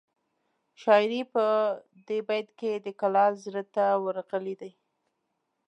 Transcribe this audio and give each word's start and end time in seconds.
شاعر 0.81 1.11
په 1.33 1.43
دې 2.07 2.19
بیت 2.27 2.47
کې 2.59 2.71
د 2.85 2.87
کلال 3.01 3.33
زړه 3.45 3.63
ته 3.75 3.85
ورغلی 4.03 4.55
دی 4.61 4.71